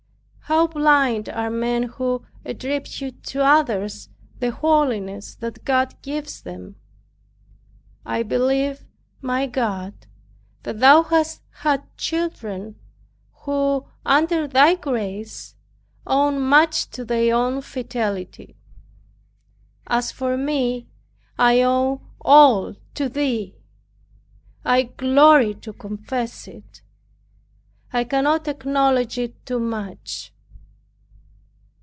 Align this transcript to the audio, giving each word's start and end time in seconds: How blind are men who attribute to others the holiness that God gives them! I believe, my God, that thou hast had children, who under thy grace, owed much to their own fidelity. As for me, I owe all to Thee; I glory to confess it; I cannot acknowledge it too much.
How 0.51 0.67
blind 0.67 1.29
are 1.29 1.49
men 1.49 1.83
who 1.83 2.25
attribute 2.43 3.23
to 3.27 3.41
others 3.41 4.09
the 4.39 4.51
holiness 4.51 5.33
that 5.35 5.63
God 5.63 5.95
gives 6.01 6.41
them! 6.41 6.75
I 8.05 8.23
believe, 8.23 8.85
my 9.21 9.47
God, 9.47 9.93
that 10.63 10.81
thou 10.81 11.03
hast 11.03 11.41
had 11.61 11.83
children, 11.95 12.75
who 13.43 13.87
under 14.05 14.45
thy 14.45 14.75
grace, 14.75 15.55
owed 16.05 16.33
much 16.33 16.89
to 16.89 17.05
their 17.05 17.33
own 17.33 17.61
fidelity. 17.61 18.57
As 19.87 20.11
for 20.11 20.35
me, 20.35 20.89
I 21.39 21.61
owe 21.63 22.01
all 22.19 22.75
to 22.95 23.07
Thee; 23.07 23.55
I 24.65 24.83
glory 24.83 25.53
to 25.61 25.71
confess 25.71 26.45
it; 26.45 26.81
I 27.93 28.03
cannot 28.03 28.49
acknowledge 28.49 29.17
it 29.17 29.45
too 29.45 29.61
much. 29.61 30.33